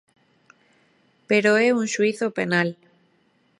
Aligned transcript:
Pero 1.29 1.51
é 1.65 1.67
un 1.79 1.85
xuízo 1.93 2.27
penal. 2.37 2.69